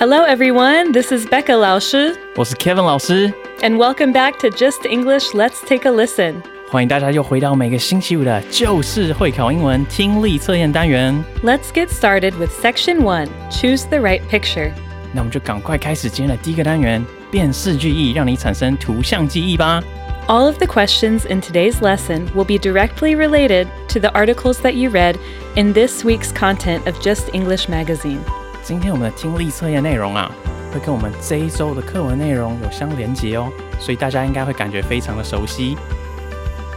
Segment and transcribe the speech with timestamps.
[0.00, 0.92] Hello, everyone.
[0.92, 3.30] This is Becca 老师我是 Kevin 老师，
[3.60, 5.34] and welcome back to Just English.
[5.34, 6.36] Let's take a listen.
[6.70, 11.22] 欢迎大家又回到每个星期五的就是会考英文听力测验单元。
[11.44, 14.72] Let's get started with Section 1 Choose the right picture.
[15.12, 19.82] 那我们就赶快开始今天的第一个单元——辨识句意，让你产生图像记忆吧。
[20.28, 24.72] All of the questions in today's lesson will be directly related to the articles that
[24.72, 25.16] you read
[25.56, 28.20] in this week's content of Just English magazine.
[28.64, 30.30] 今天我们的听力测验内容啊，
[30.72, 35.76] 会跟我们这一周的课文内容有相连结哦，所以大家应该会感觉非常的熟悉。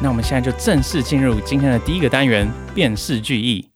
[0.01, 3.69] 那我们现在就正式进入今天的第一个单元——辨识句意。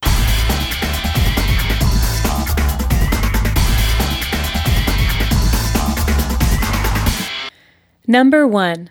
[8.09, 8.88] Number 1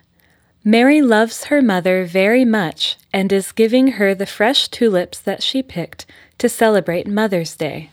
[0.62, 5.62] Mary loves her mother very much and is giving her the fresh tulips that she
[5.62, 6.04] picked
[6.38, 7.88] to celebrate Mother's Day.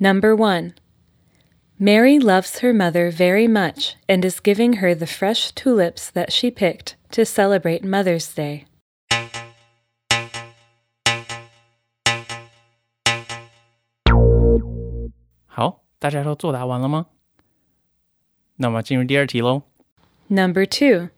[0.00, 0.72] Number 1.
[1.78, 6.50] Mary loves her mother very much and is giving her the fresh tulips that she
[6.50, 8.64] picked to celebrate Mother's Day.
[20.30, 21.10] Number two,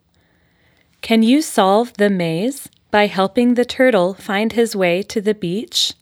[1.02, 5.94] can you solve the maze by helping the turtle find his way to the beach?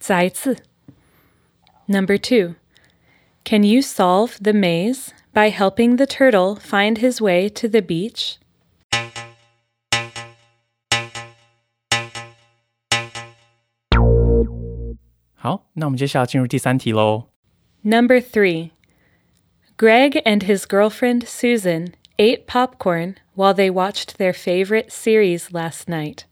[0.00, 0.56] 再一次.
[1.86, 2.54] Number 2
[3.44, 8.38] Can you solve the maze by helping the turtle find his way to the beach?
[15.34, 17.28] 好，那我们接下来进入第三题喽。
[17.82, 18.70] Number 3
[19.76, 26.22] Greg and his girlfriend Susan ate popcorn while they watched their favorite series last night.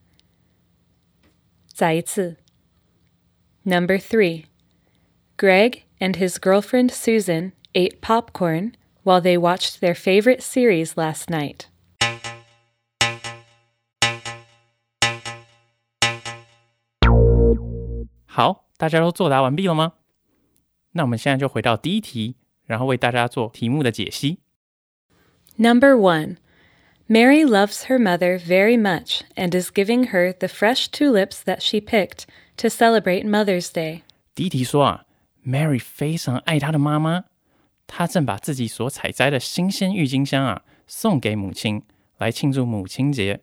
[1.68, 2.38] 再一次.
[3.68, 4.46] Number 3
[5.36, 11.66] Greg and his girlfriend Susan ate popcorn while they watched their favorite series last night.
[18.26, 19.94] 好，大家都作答完毕了吗？
[20.92, 22.36] 那我们现在就回到第一题，
[22.66, 24.38] 然后为大家做题目的解析。
[25.56, 26.36] Number 1
[27.08, 31.80] Mary loves her mother very much and is giving her the fresh tulips that she
[31.80, 32.24] picked
[32.58, 34.02] to celebrate Mother's Day.
[34.34, 35.06] 第一题说啊，
[35.46, 37.24] Mary 非常爱她的妈妈，
[37.86, 41.82] 她正把自己所采摘的新鲜郁金香啊送给母亲，
[42.18, 43.40] 来庆祝母亲节。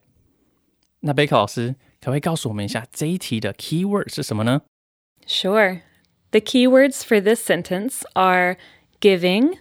[1.02, 4.62] 那贝克老师可不可以告诉我们一下这一题的 key word 是什么呢？
[5.25, 5.81] Sure.
[6.31, 8.58] The keywords for this sentence are
[9.00, 9.58] giving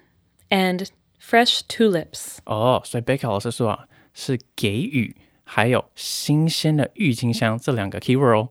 [0.50, 0.88] and
[1.20, 2.38] fresh tulips.
[2.44, 8.48] 哦，所以贝克老师说啊，是给予还有新鲜的郁金香这两个 keyword 哦。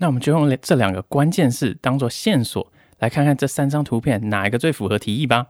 [0.00, 5.48] 那我们就用这两个关键字当做线索，来看看这三张图片哪一个最符合题意吧。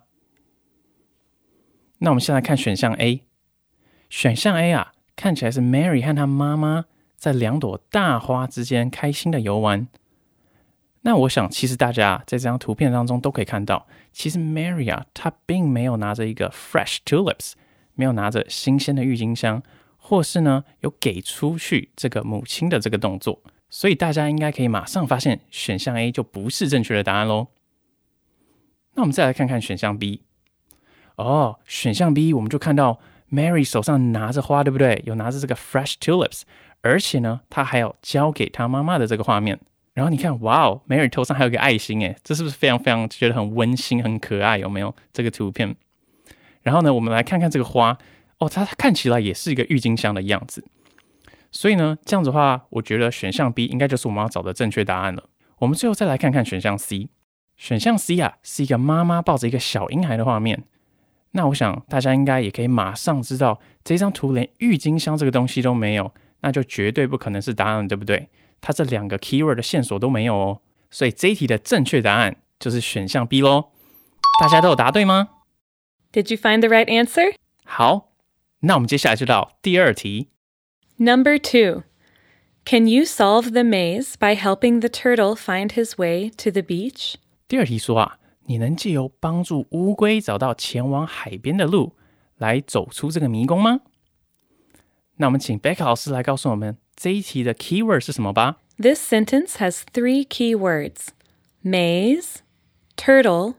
[1.99, 3.23] 那我们先来看选项 A，
[4.09, 9.87] 选项 A 啊，看起来是 Mary 和她妈妈在两朵大花之间开心的游玩。
[11.03, 17.53] 那我想，其实大家在这张图片当中都可以看到，其实 Mary 啊，她并没有拿着一个 fresh tulips，
[17.95, 19.63] 没有拿着新鲜的郁金香，
[19.97, 27.47] 或是呢有给出去这个母亲的这个动作，所以大家应该可以马上发现选项 A 就不是正确的答案喽。
[28.95, 30.23] 那我们再来看看选项 B，
[31.15, 32.99] 哦，选项 B 我们就看到
[33.31, 35.01] Mary 手上拿着花，对不对？
[35.07, 36.43] 有拿着这个 fresh tulips，
[36.81, 39.61] 而且呢，她还有交给她妈妈的这个画面。
[39.93, 44.59] 然后你看，哇哦，Mary 头上还有个爱心，诶，这是不是非常非常觉得很温馨、很可爱？
[44.59, 45.77] 有没有这个图片？
[46.63, 47.97] 然后呢，我们来看看这个花，
[48.39, 50.65] 哦，它看起来也是一个郁金香的样子。
[51.53, 55.29] 所以呢，这样子的话，我觉得选项 B 应该就是我们要找的正确答案了。
[55.59, 57.11] 我们最后再来看看选项 C，
[57.57, 60.65] 选项 C 啊，是一个妈妈抱着一个小婴孩的画面。
[61.33, 68.29] 那我想大家应该也可以马上知道，这张图连郁金香这个东西都没有，那就绝对不可能是答案，对不对？
[68.61, 70.61] 它这两个 keyword 的线索都没有哦，
[70.91, 73.71] 所以这一题的正确答案就是选项 B 喽。
[74.41, 75.29] 大家都有答对吗
[76.13, 77.35] ？Did you find the right answer?
[77.65, 78.13] 好，
[78.61, 80.29] 那我们接下来就到第二题。
[81.00, 81.84] Number two.
[82.66, 87.16] Can you solve the maze by helping the turtle find his way to the beach?
[87.48, 91.94] 第二题说啊，你能借由帮助乌龟找到前往海边的路，
[92.38, 93.82] 来走出这个迷宫吗？
[95.18, 98.58] 那我们请贝克老师来告诉我们这一题的 keyword 是什么吧。
[98.78, 101.10] This sentence has three key words
[101.64, 102.38] maze,
[102.98, 103.56] turtle,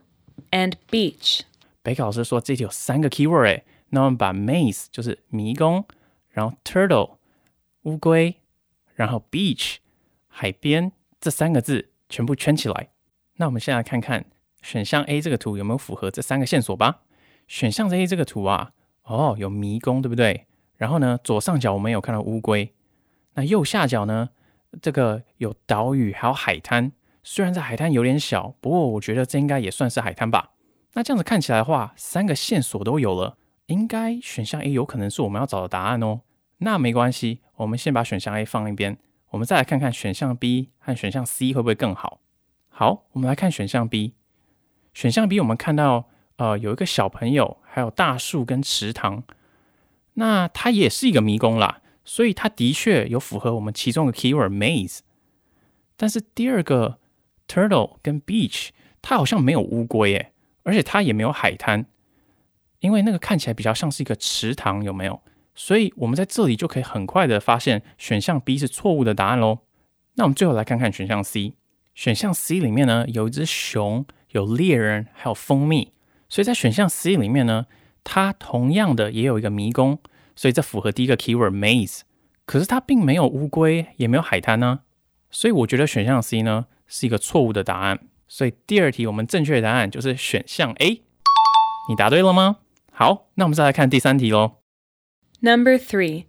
[0.51, 1.41] and beach.
[1.81, 5.85] 贝克老师说这题有三个 keyword 哎，那我们把 maze 就是迷宫，
[6.29, 7.15] 然后 turtle
[7.82, 8.36] 乌龟，
[8.94, 9.76] 然后 beach
[10.28, 12.90] 海边这三个字全部圈起来。
[13.36, 14.24] 那我们现在看看
[14.62, 17.02] 选项 A 这个图有没有符合这三个线索吧。
[17.48, 20.46] 选项 A 这个图啊，哦，有迷宫对不对？
[20.76, 22.72] 然后呢，左上角我们有看到乌龟，
[23.34, 24.30] 那右下角呢，
[24.80, 26.92] 这个有岛屿还有海滩。
[27.24, 30.52] 虽然这海滩有点小，不过我觉得这应该也算是海滩吧。
[30.94, 36.20] 那这样子看起来的话，三个线索都有了，应该选项 A 有可能是我们要找的答案哦。
[36.64, 38.96] 那没关系，我们先把选项 A 放一边，
[39.30, 42.20] 我们再来看看选项 B 和选项 C 会不会更好。
[42.68, 44.14] 好，我们来看选项 B。
[44.94, 49.24] 选项 B 我们看到，呃，有一个小朋友，还有大树跟池塘，
[50.14, 55.00] 那它也是一个迷宫啦，所以它的确有符合我们其中的 keyword maze。
[55.96, 56.98] 但是第二个
[57.48, 58.68] turtle 跟 beach，
[59.00, 60.32] 它好像没有乌龟诶，
[60.62, 61.86] 而且它也没有海滩，
[62.78, 65.20] 因为那个看起来比较像是一个池塘，有没有？
[65.54, 69.60] 所以我们在这里就可以很快的发现选项 B 是错误的答案喽。
[70.14, 71.54] 那我们最后来看看选项 C。
[71.94, 75.92] 选项 C 里面呢，有一只熊，有猎人，还有蜂蜜，
[76.28, 77.66] 所以在选项 C 里面呢，
[78.02, 79.98] 它同样的也有一个迷宫，
[80.34, 82.00] 所以这符合第一个 keyword maze。
[82.46, 84.80] 可是它并没有乌龟，也没有海滩呢，
[85.30, 88.00] 所以我觉得选项 C 呢是一个错误的答案。
[88.26, 91.02] 所以第二题我们正确的答案就是选项 A。
[91.90, 92.56] 你答对了吗？
[92.90, 94.61] 好，那我们再来看第三题喽。
[95.41, 96.25] Number three.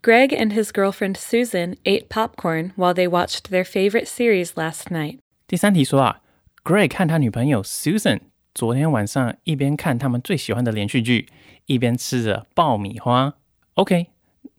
[0.00, 5.18] Greg and his girlfriend Susan ate popcorn while they watched their favorite series last night.
[5.48, 6.20] 第三题说啊，
[6.62, 8.20] Greg 和他女朋友 Susan
[8.54, 11.28] 昨天晚上一边看他们最喜欢的连续剧，
[11.66, 13.34] 一边吃着爆米花。
[13.74, 14.08] OK，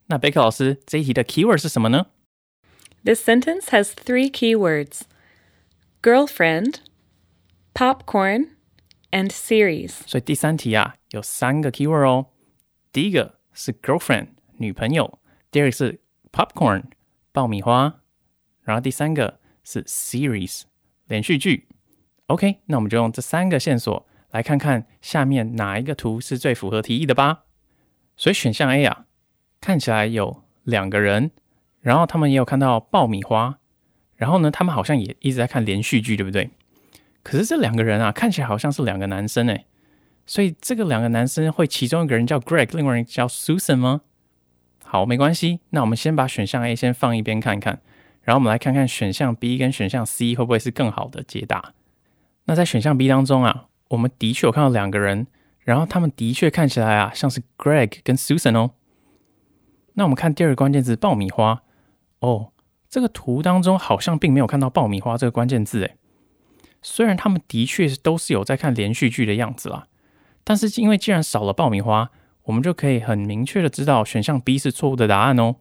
[0.08, 2.08] 那贝克老师这一题的 keyword 是什么呢？
[3.06, 5.04] This sentence has three key words
[6.02, 6.80] girlfriend,
[7.74, 8.50] popcorn,
[9.12, 9.92] and series.
[10.06, 12.28] 所以第三题啊有三个 keyword 哦。
[12.92, 14.27] 第一个 是 girlfriend
[14.59, 15.19] 女朋友，
[15.51, 16.83] 第二个是 popcorn
[17.33, 18.01] 爆米花，
[18.63, 20.65] 然后第三个是 series
[21.07, 21.69] 连续剧。
[22.27, 27.45] OK，那我们就用这三个线索来看看下面哪一个图是最符合题意的吧。
[28.17, 29.07] 所以选项 A 啊，
[29.61, 31.31] 看起来有两个人，
[31.81, 33.59] 然后他们也有看到爆米花，
[34.17, 36.51] 然后呢，他们好像也一直在看连续剧，对不对？
[37.23, 39.67] 可是这两个人啊，看起来好像是两个男生诶，
[40.27, 44.03] 所以这个两个男生会其中一个人叫 Greg，另外一个人叫 Susan 吗？
[44.83, 47.81] 好，没关系，那我们先把选项 A 先放一边看看，
[48.23, 51.75] 然后我们来看看选项 B 跟选项 C 会不会是更好的解答。
[52.45, 55.27] 那在选项 B 当中啊，我们的确有看到两个人，
[55.61, 58.71] 然后他们的确看起来啊像是 Greg 跟 Susan 哦。
[59.95, 61.63] 那我们看第二个关键字爆米花
[62.21, 62.53] 哦，
[62.89, 65.97] 这个图当中好像并没有看到爆米花这个关键字诶。
[66.83, 69.87] 虽然他们的确都是有在看连续剧的样子啦，
[70.45, 72.11] 但是因为既然少了爆米花，
[72.45, 75.57] 我们就可以很明确的知道选项 B 是错误的答案哦。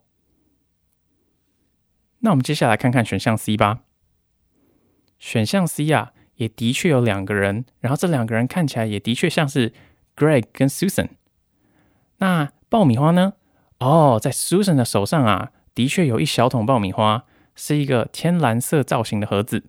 [2.20, 3.84] 那我们接下来看看选项 C 吧。
[5.18, 9.72] 选项 C 啊，也的确有两个人，然后这两个人看起来也的确像是
[10.16, 11.10] Greg 跟 Susan。
[12.18, 13.34] 那爆米花呢？
[13.80, 19.64] 哦，在 Susan 的手上啊，的确有一小桶爆米花，是一个天蓝色造型的盒子。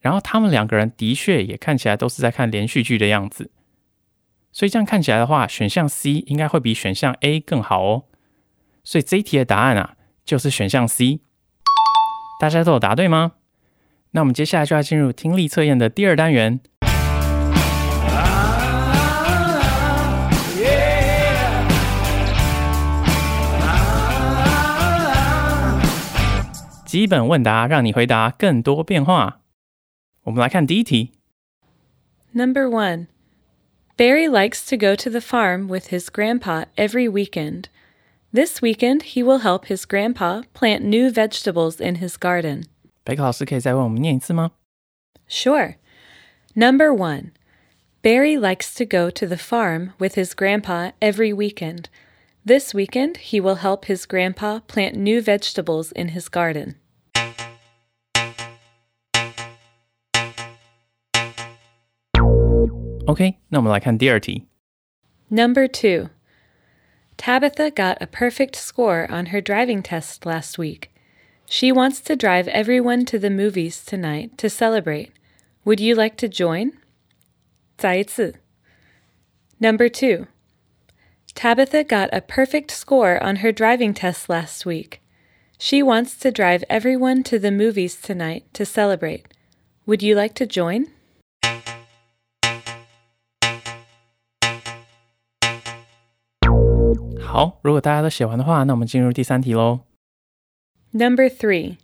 [0.00, 3.50] 然后他们两个人的确也看起来都是在看连续剧的样子，
[4.52, 8.04] 所以这样看起来的话，选项 C 应该会比选项 A 更好哦。
[8.84, 11.20] 所以这一题的答案啊，就是选项 C。
[12.38, 13.32] 大家都有答对吗？
[14.10, 16.60] 那我们接下来就要进入听力测验的第二单元。
[26.84, 29.40] 基本问答，让你回答更多变化。
[30.24, 31.12] 我们来看第一题。
[32.32, 33.06] Number one.
[33.97, 37.69] Barry likes to go to the farm with his grandpa every weekend.
[38.31, 42.65] This weekend, he will help his grandpa plant new vegetables in his garden.
[43.03, 44.51] 贝克老师可以再为我们念一次吗？
[45.27, 45.75] Sure.
[46.53, 47.31] Number one.
[48.03, 51.85] Barry likes to go to the farm with his grandpa every weekend.
[52.45, 56.75] This weekend, he will help his grandpa plant new vegetables in his garden.
[63.05, 64.47] OK，那我们来看第二题。
[65.29, 66.09] Number two.
[67.17, 70.89] Tabitha got a perfect score on her driving test last week.
[71.47, 75.11] She wants to drive everyone to the movies tonight to celebrate.
[75.63, 76.73] Would you like to join?
[77.77, 78.35] 再一次.
[79.59, 80.27] Number two.
[81.33, 84.99] Tabitha got a perfect score on her driving test last week.
[85.57, 89.25] She wants to drive everyone to the movies tonight to celebrate.
[89.85, 90.87] Would you like to join?
[97.31, 99.81] 好，如果大家都写完的话，那我们进入第三题喽。
[100.91, 101.77] Number three.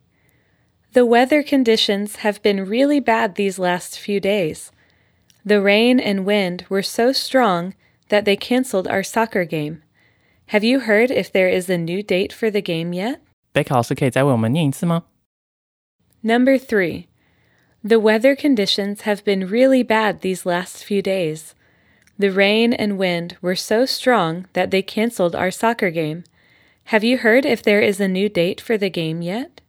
[0.93, 4.67] The weather conditions have been really bad these last few days.
[5.45, 7.73] The rain and wind were so strong
[8.09, 9.81] that they canceled our soccer game.
[10.47, 13.19] Have you heard if there is a new date for the game yet?
[13.51, 15.05] 贝克老师可以再为我们念一次吗？
[16.21, 17.07] Number three.
[17.83, 21.53] The weather conditions have been really bad these last few days.
[22.20, 26.25] The rain and wind were so strong that they canceled our soccer game.
[26.87, 29.60] Have you heard if there is a new date for the game yet?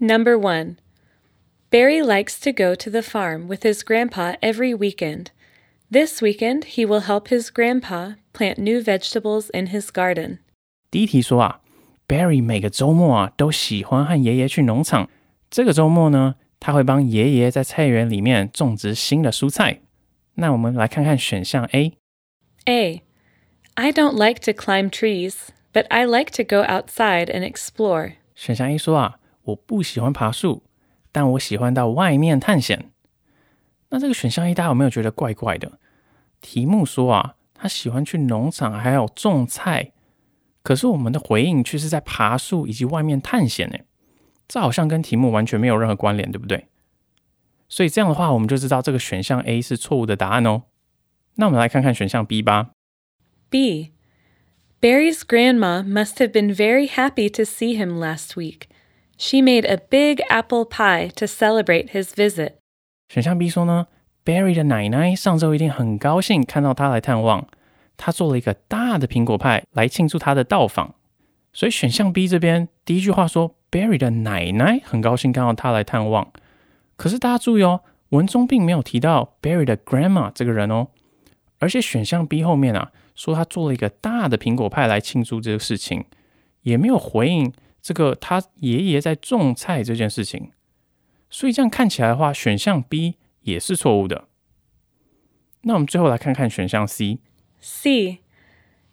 [0.00, 0.80] Number one,
[1.68, 5.30] Barry likes to go to the farm with his grandpa every weekend.
[5.90, 10.38] This weekend, he will help his grandpa plant new vegetables in his garden.
[10.90, 11.60] 第一题说啊
[12.06, 15.08] ，Barry 每个周末啊都喜欢和爷爷去农场。
[15.50, 19.80] 这个周末呢，他会帮爷爷在菜园里面种植新的蔬菜。
[20.34, 21.94] 那我们来看看选项 A。
[22.66, 23.02] A.
[23.74, 25.34] I don't like to climb trees,
[25.72, 28.12] but I like to go outside and explore.
[28.34, 30.62] 选项 A 说啊，我不喜欢爬树，
[31.12, 32.90] 但我喜欢到外面探险。
[33.90, 35.78] 那这个选项 A 大家有没有觉得怪怪的？
[36.40, 39.92] 题目说啊，他喜欢去农场还有种菜，
[40.65, 43.77] 可是我们的回应却是在爬树以及外面探险呢。
[44.47, 46.67] 这好像跟题目完全没有任何关联，对不对？
[47.69, 50.63] 所以这样的话，我们就知道这个选项 A 是错误的答案哦。
[51.35, 52.71] 那我们来看看选项 B 吧。
[53.49, 53.91] B.
[54.81, 58.63] Barry's grandma must have been very happy to see him last week.
[59.17, 62.55] She made a big apple pie to celebrate his visit.
[63.07, 63.87] 选项 B 说呢，
[64.25, 67.47] Barry 的奶奶上周一定很高兴看到他来探望，
[67.96, 70.94] 他做了一个大的苹果派来庆祝他的到访。
[71.52, 76.30] 所以选项 B 这边第一句话说，Barry 的奶奶很高兴看到他来探望。
[76.96, 80.88] 可是大家注意哦，文中并没有提到 Barry 的 grandma 这个人哦，
[81.58, 86.04] 而且选项 B 后面啊说他做了一个大的苹果派来庆祝这个事情，
[86.62, 87.50] 也没有回应
[87.80, 90.50] 这个他爷爷在种菜这件事情。
[91.30, 94.24] 所以这样看起来的话，选项 B 也是错误的。
[95.62, 97.20] 那我们最后来看看选项 C。
[97.68, 98.20] C.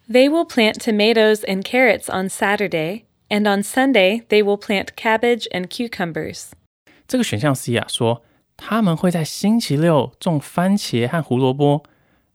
[0.09, 5.47] They will plant tomatoes and carrots on Saturday, and on Sunday they will plant cabbage
[5.51, 6.47] and cucumbers.
[7.07, 8.23] 这个选项 C 啊，说
[8.57, 11.83] 他们会在星期六种番茄和胡萝卜，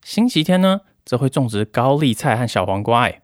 [0.04, 3.09] 星期天呢则会种植高丽菜和小黄瓜。
[3.09, 3.23] 哎，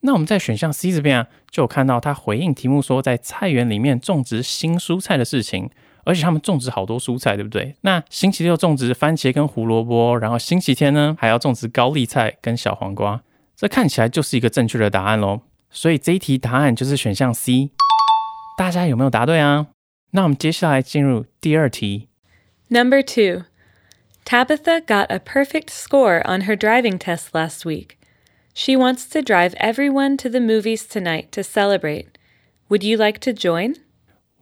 [0.00, 5.70] 那我们在选项 C 这边啊，就有看到他回应题目说在菜园里面种植新蔬菜的事情，
[6.03, 7.75] 而且他们种植好多蔬菜，对不对？
[7.81, 13.21] 那星期六种植番茄跟胡萝卜，然后星期天呢还要种植高丽菜跟小黄瓜，
[13.55, 15.41] 这看起来就是一个正确的答案喽。
[15.69, 17.71] 所以这一题答案就是选项 C。
[18.57, 19.67] 大家有没有答对啊？
[20.11, 22.07] 那我们接下来进入第二题。
[22.69, 23.43] Number two.
[24.25, 27.97] Tabitha got a perfect score on her driving test last week.
[28.53, 32.07] She wants to drive everyone to the movies tonight to celebrate.
[32.69, 33.75] Would you like to join?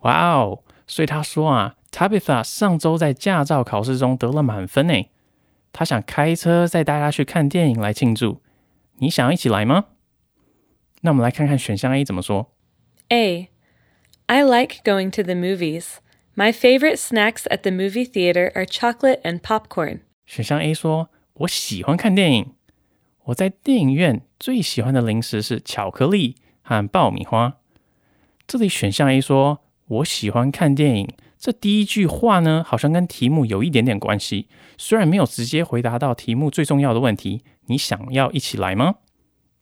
[0.02, 0.64] 哇哦！
[0.91, 5.09] 所以他说啊，Tabitha 上周在驾照考试中得了满分呢，
[5.73, 8.43] 他想开车载大家去看电影来庆祝。
[8.97, 9.85] 你想要一起来吗？
[11.03, 12.53] 那我们来看看选项 A 怎么说。
[13.09, 13.51] A.
[14.27, 15.99] I like going to the movies.
[16.35, 20.01] My favorite snacks at the movie theater are chocolate and popcorn.
[20.27, 22.55] 选项 A 说：“我喜欢看电影，
[23.27, 27.59] 我在电影院最喜欢的零食是巧克力和爆米花。”
[28.49, 38.97] 这里选项 A 说：“我喜欢看电影。”这第一句话呢，好像跟题目有一点点关系，虽然没有直接回答到题目最重要的问题：“你想要一起来吗？”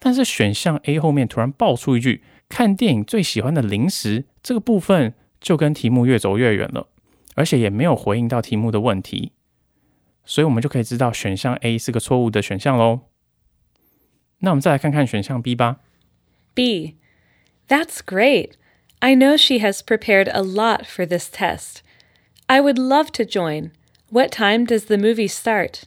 [0.01, 6.89] 但是选项 A 后面突然爆出一句：“看电影最喜欢的零食。”这个部分就跟题目越走越远了，
[7.35, 9.33] 而且也没有回应到题目的问题。
[10.25, 13.01] 所以我们就可以知道选项 A 是个错误的选项喽。
[14.41, 15.79] 那我们再来看看选项 B 吧。
[16.55, 16.97] B.
[17.69, 18.53] That's great.
[19.00, 21.78] I know she has prepared a lot for this test.
[22.48, 23.72] I would love to join.
[24.10, 25.82] What time does the movie start?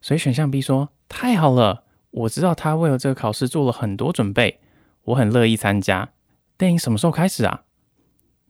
[0.00, 4.60] 所以选项 B 说：“太好了，我知道他为了这个考试做了很多准备，
[5.04, 6.10] 我很乐意参加。
[6.56, 7.62] 电影什么时候开始啊？”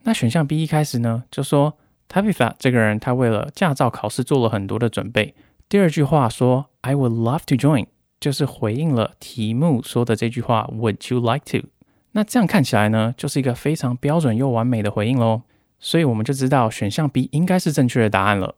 [0.03, 1.79] 那选项 B 一开始呢就说
[2.09, 5.35] Tabitha 这个人，他为了驾照考试做了很多的准备。
[5.69, 7.87] 第二句话说 "I would love to join"，
[8.19, 11.69] 就是回应了题目说的这句话 "Would you like to"。
[12.16, 15.42] 那这样看起来呢，就是一个非常标准又完美的回应喽。
[15.80, 18.56] 所以我们就知道选项 B 应该是正确的答案了。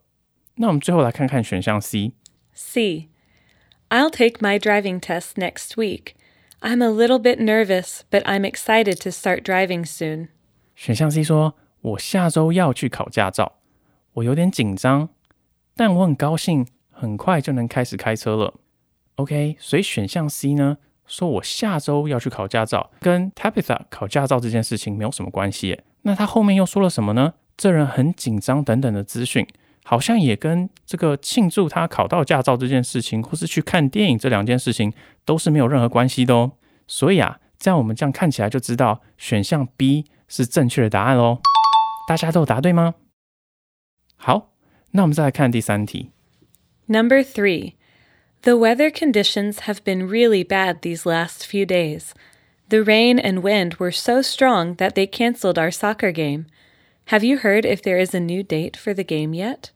[0.57, 2.13] 那我们最后来看看选项 C。
[2.53, 3.09] C.
[3.89, 6.13] I'll take my driving test next week.
[6.59, 10.27] I'm a little bit nervous, but I'm excited to start driving soon.
[10.75, 13.53] 选项 C 说：“我下周要去考驾照，
[14.13, 15.09] 我有点紧张，
[15.75, 18.53] 但我很高兴，很快就能开始开车了。”
[19.17, 25.79] OK，所以选项 C 呢，说我下周要去考驾照，跟 Tabitha 考驾照这件事情没有什么关系。
[26.03, 27.33] 那他后面又说了什么呢？
[27.57, 29.47] 这人很紧张等等的资讯，
[29.83, 34.93] 好像也跟这个庆祝他考到驾照这件事情，或是去看电影这两件事情
[35.25, 36.51] 都是没有任何关系的哦。
[36.85, 41.39] 所以啊，这样我们这样看起来就知道选项 B 是正确的答案喽。
[42.07, 42.95] 大家都有答对吗？
[44.15, 44.51] 好，
[44.91, 46.11] 那我们再来看第三题。
[46.85, 47.73] Number Three
[48.46, 52.12] The weather conditions have been really bad these last few days.
[52.68, 56.46] The rain and wind were so strong that they canceled our soccer game.
[57.06, 59.70] Have you heard if there is a new date for the game yet?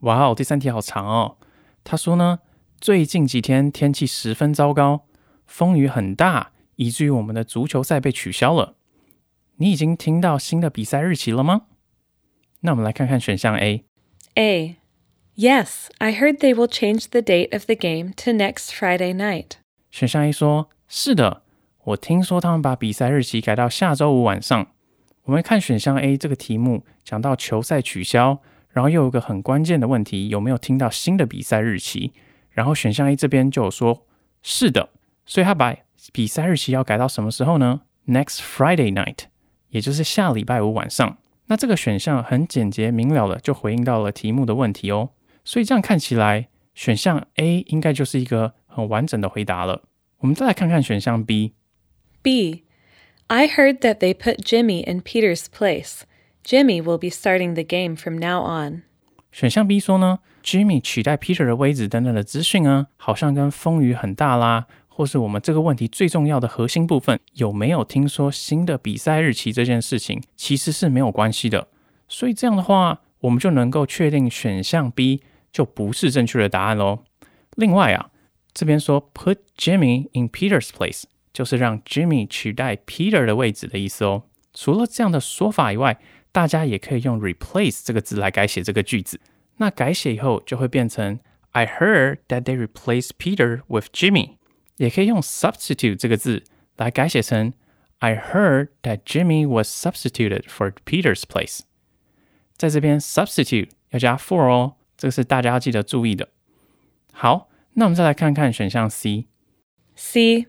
[0.00, 1.36] 哇哦，第三题好长哦。
[1.84, 2.40] 他说呢，
[2.80, 5.06] 最近几天天气十分糟糕，
[5.46, 8.76] 风雨很大，以至于我们的足球赛被取消了。
[9.56, 11.66] 你已经听到新的比赛日期了吗？
[12.60, 13.84] 那我们来看看选项 A。
[14.34, 14.76] A.
[15.37, 19.57] Yes, I heard they will change the date of the game to next Friday night.
[19.91, 21.41] 选项 A 说：“是的，
[21.83, 24.67] 我听说他们把比赛日期改到下周五晚上。”
[25.23, 28.39] 我们看选项 A 这个题目，讲到球赛取消，
[28.69, 32.13] 然后又有个很关键的问题，有没有听到新的比赛日期？
[32.51, 34.05] 然后选项 A 这边就有说
[34.41, 34.91] ：“是的。”
[35.27, 35.75] 所以他把
[36.13, 39.25] 比赛日期要改到什么时候呢？Next Friday night，
[39.67, 41.17] 也就是下礼拜五晚上。
[41.47, 45.09] 那这个选项很简洁明了的就回应到了题目的问题哦。
[45.44, 49.82] 所以这样看起来，选项 A 应该就是一个很完整的回答了。
[50.18, 51.54] 我们再来看看选项 B。
[52.22, 52.64] B.
[53.28, 56.00] I heard that they put Jimmy in Peter's place.
[56.44, 58.82] Jimmy will be starting the game from now on.
[59.30, 71.68] 选项 B 说呢，Jimmy 取代 Peter 的位置等等的资讯啊，好像跟风雨很大啦，或是我们这个问题最重要的核心部分有没有听说新的比赛日期这件事情，其实是没有关系的。
[72.08, 75.22] 所以这样的话，我们就能够确定选项 B
[75.54, 77.04] 就不是正确的答案喽。
[77.56, 78.10] 另外啊，
[78.52, 84.24] 这边说 put Jimmy in Peter's place，就是让 Jimmy 取代 Peter 的位置的意思哦。
[84.52, 85.98] 除了这样的说法以外，
[86.32, 89.20] 大家也可以用 replace 这个字来改写这个句子。
[89.56, 91.18] 那改写以后就会变成
[91.50, 94.36] I heard that they replaced Peter with Jimmy，
[94.76, 96.44] 也可以用 substitute 这个字
[96.76, 97.52] 来改写成
[97.98, 101.60] I heard that Jimmy was substituted for Peter's place。
[102.56, 106.28] 在这边 substitute 要加 for 哦， 这个是大家要记得注意的。
[107.12, 109.26] 好，那我们再来看看选项 C。
[109.94, 110.46] C.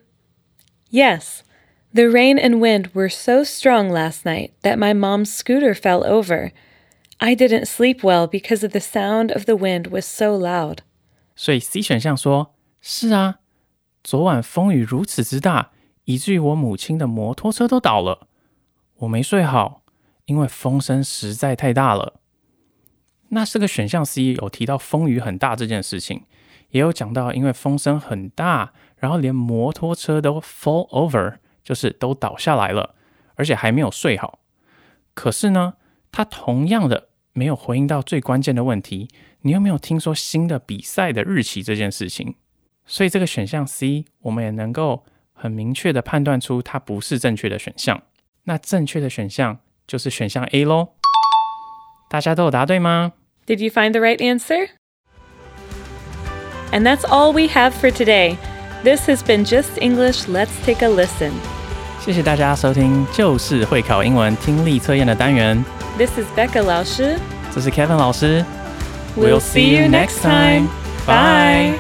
[0.90, 1.42] Yes.
[1.94, 6.52] The rain and wind were so strong last night that my mom's scooter fell over.
[7.18, 10.80] I didn't sleep well because of the sound of the wind was so loud.
[11.36, 13.40] 所以 C 选项说：是啊，
[14.04, 15.72] 昨晚风雨如此之大，
[16.06, 18.28] 以至于我母亲的摩托车都倒了。
[19.00, 19.84] 我没睡好，
[20.26, 22.22] 因为风声实在太大了。
[23.29, 26.23] 那这个选项 C 有提到风雨很大这件事情，
[26.71, 32.95] 也有讲到因为风声很大，然后连摩托车都 fall over，就是都倒下来了，
[33.35, 34.39] 而且还没有睡好。
[35.15, 35.75] 可是呢，
[36.13, 39.09] 他同样的没有回应到最关键的问题：
[39.41, 42.37] 你有没有听说新的比赛的日期这件事情？
[42.85, 48.03] 所以这个选项 C，我们也能够很明确的判断出它不是正确的选项。
[48.45, 50.91] 那正确的选项就是选项 A 喽。
[52.10, 53.12] 大家都有答对吗？
[53.48, 54.70] Did you find the right answer?
[56.72, 58.38] And that's all we have for today.
[58.84, 60.28] This has been Just English.
[60.28, 61.32] Let's take a listen.
[62.00, 65.64] 谢谢大家收听，就是会考英文听力测验的单元。
[65.98, 67.20] This is Becca 老师。
[67.54, 68.44] 这是 Kevin 老师。
[69.18, 70.70] We'll see you next time.
[71.06, 71.78] Bye.